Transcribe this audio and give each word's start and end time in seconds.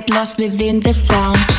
get 0.00 0.10
lost 0.10 0.38
within 0.38 0.78
the 0.80 0.92
sound. 0.92 1.57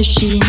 Machine. 0.00 0.39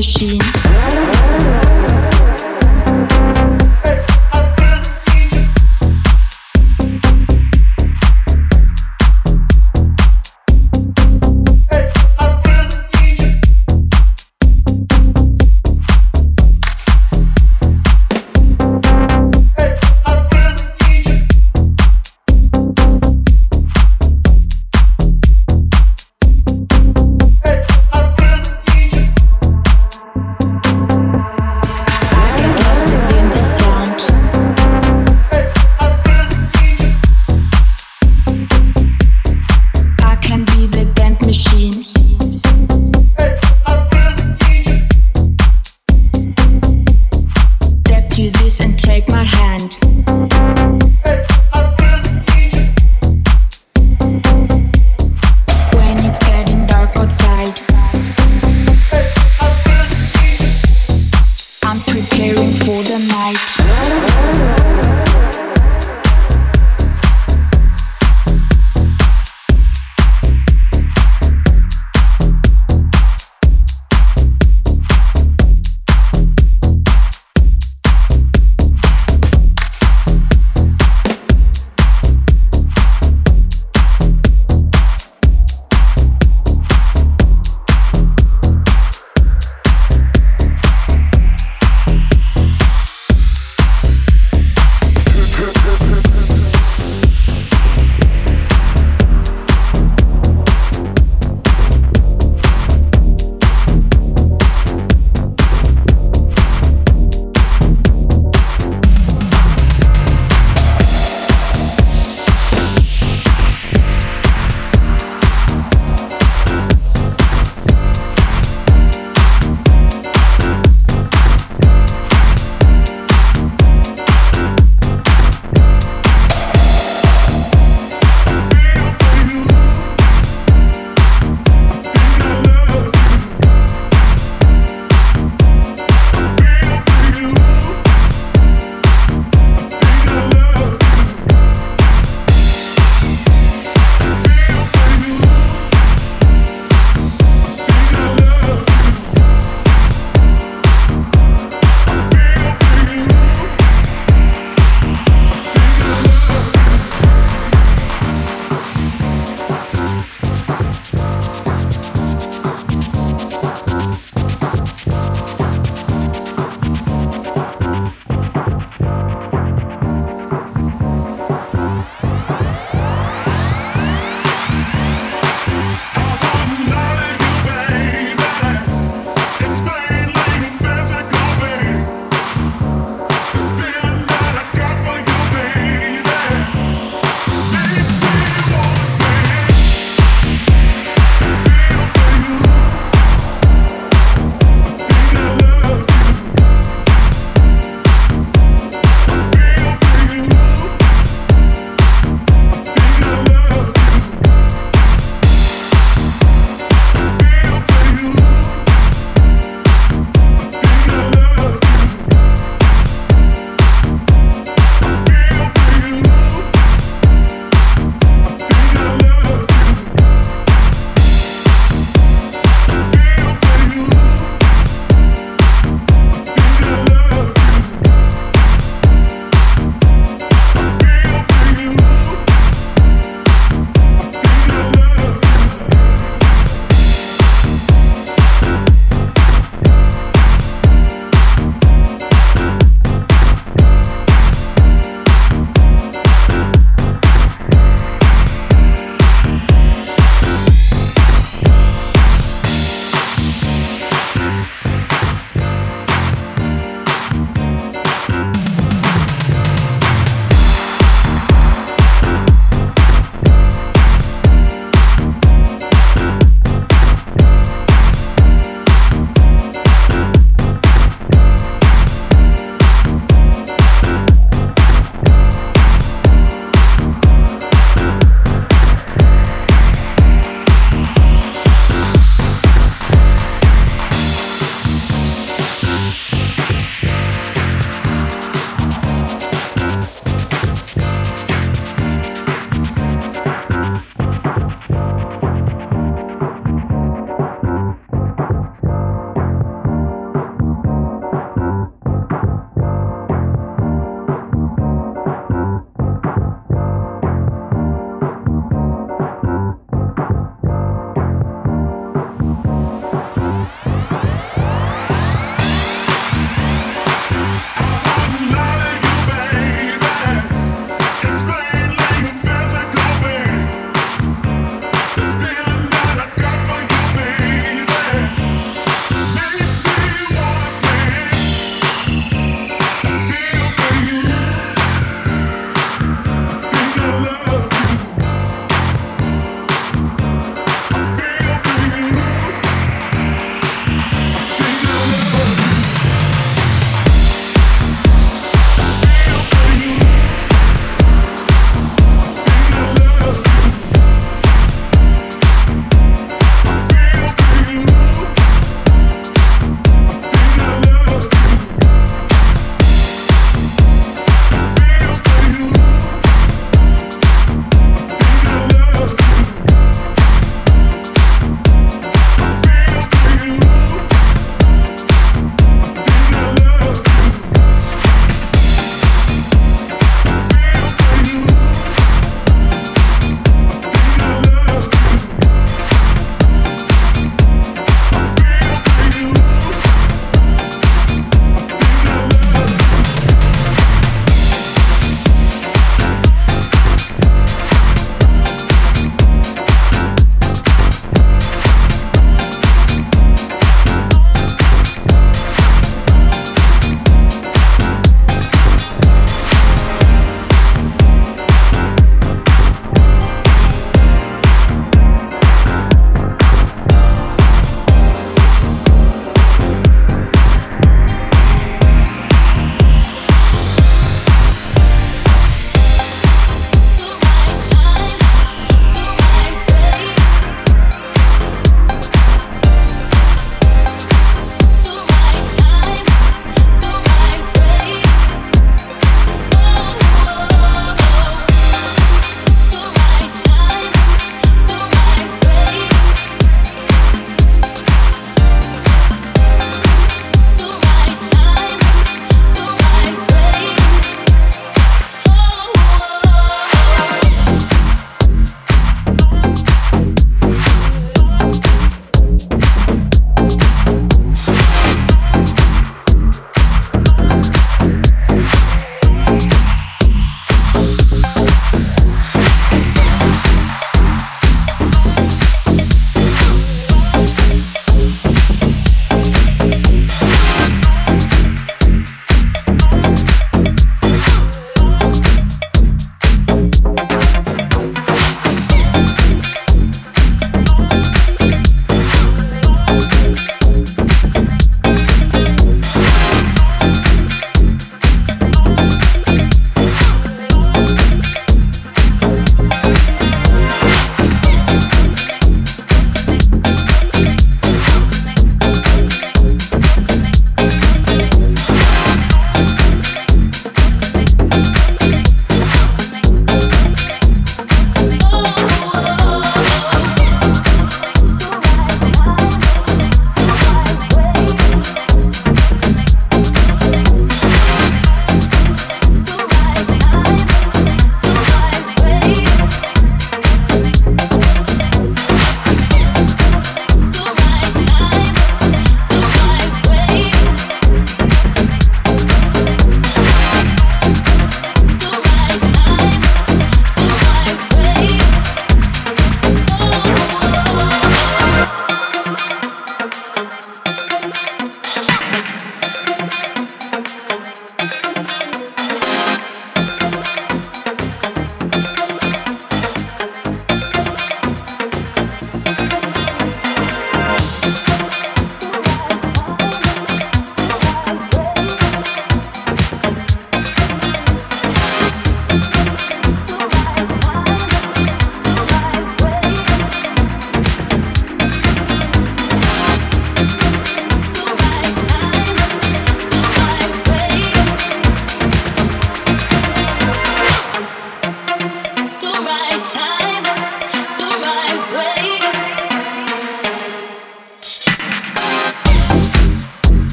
machine. 0.00 0.29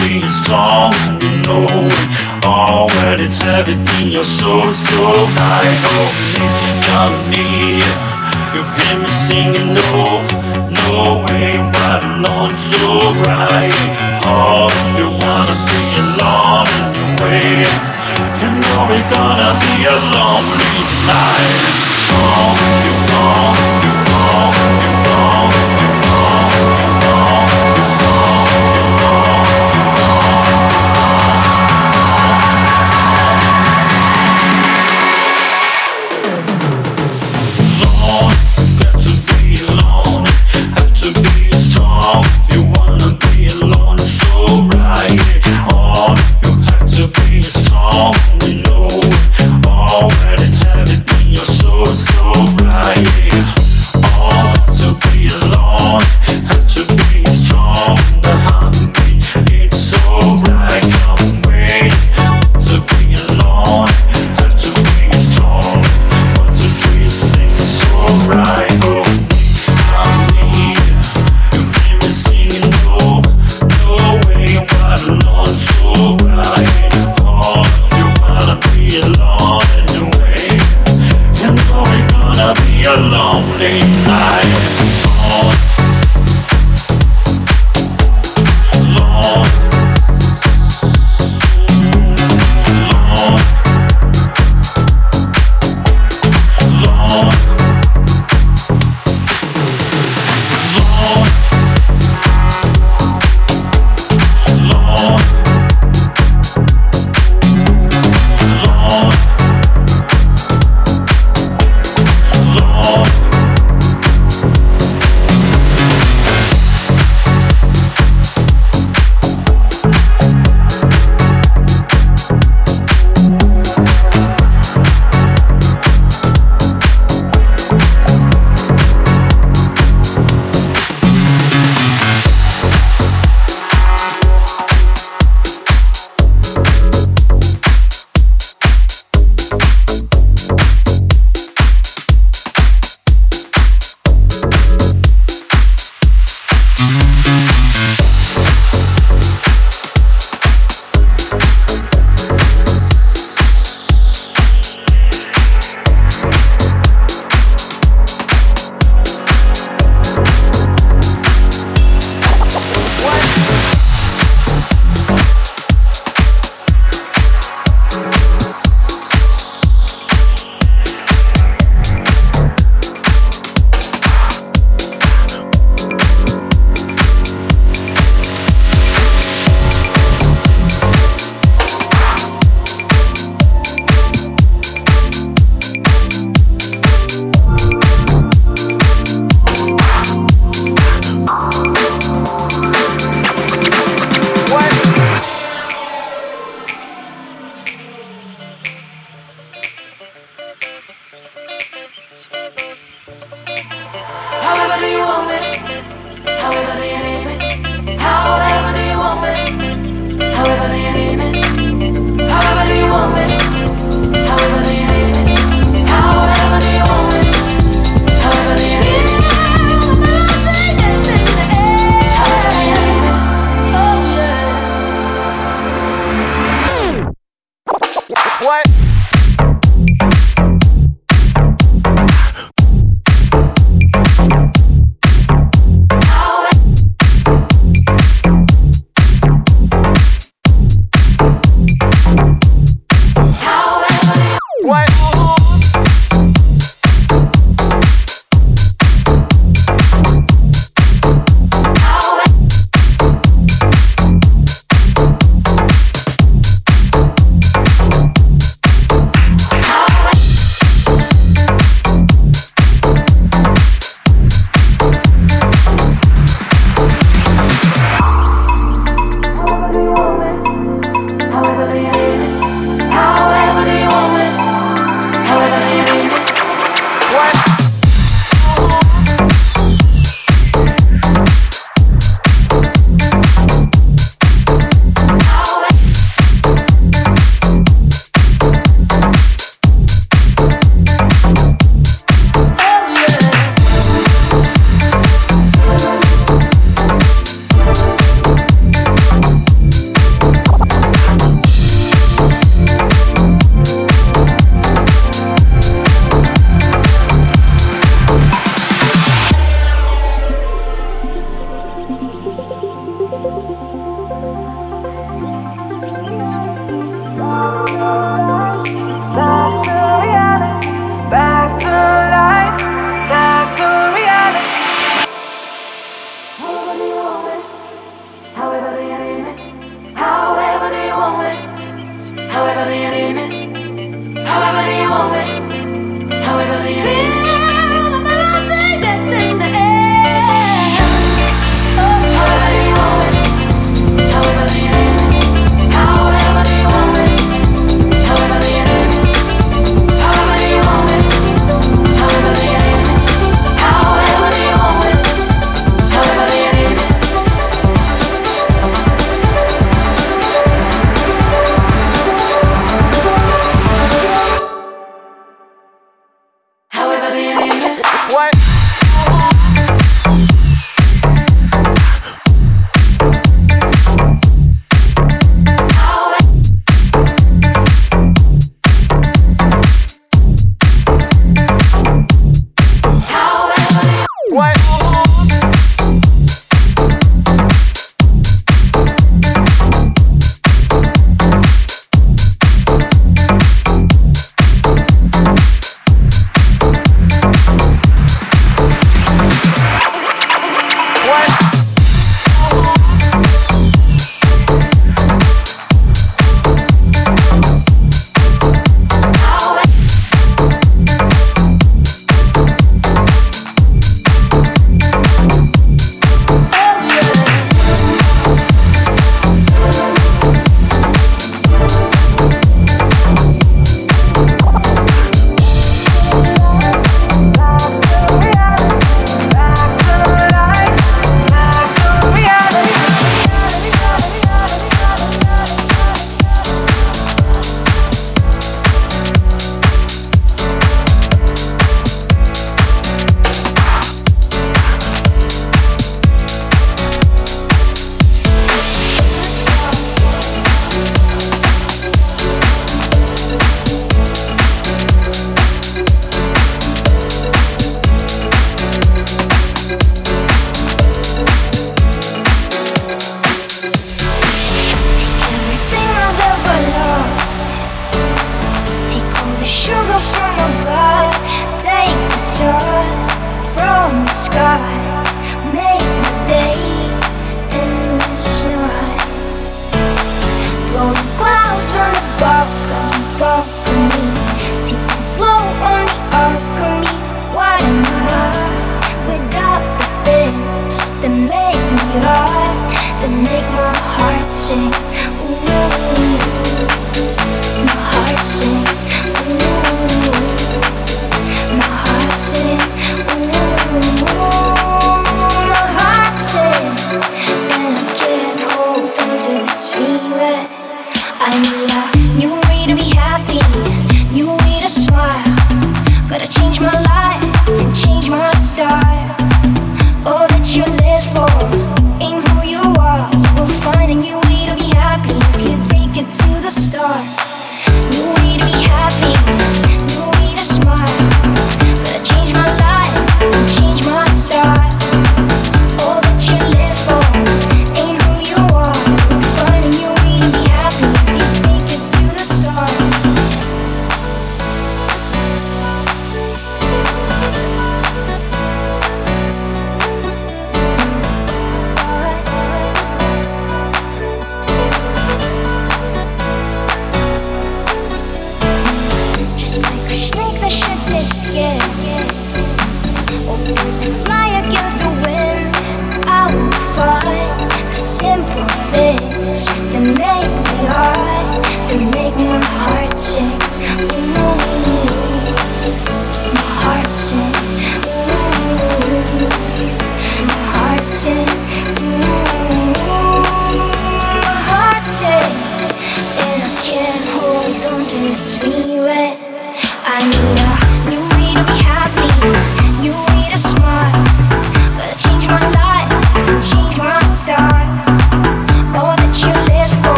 being 0.00 0.28
strong. 0.28 0.92
And 1.20 1.42
know 1.46 2.16
Already 2.46 3.26
oh, 3.26 3.42
have 3.42 3.68
it 3.68 3.82
in 4.00 4.08
your 4.12 4.22
soul 4.22 4.72
so 4.72 5.02
high? 5.34 5.66
You 6.38 6.74
got 6.86 7.10
me, 7.26 7.82
you 8.54 8.62
hear 8.62 9.02
me 9.02 9.10
singing 9.10 9.74
no 9.74 10.22
no 10.70 11.26
way 11.26 11.58
right 11.58 12.02
alone 12.06 12.54
so 12.54 13.10
right 13.26 13.74
oh 14.30 14.70
you 14.94 15.10
wanna 15.10 15.58
be 15.66 15.82
alone 15.98 16.70
in 16.78 16.86
the 16.94 17.06
way. 17.18 17.66
You 18.38 18.50
know 18.62 18.94
it's 18.94 19.10
gonna 19.10 19.50
be 19.58 19.74
a 19.90 19.96
lonely 20.14 20.78
night 21.02 21.66
oh 22.14 22.75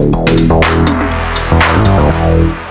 Thank 0.00 0.50
you. 2.54 2.69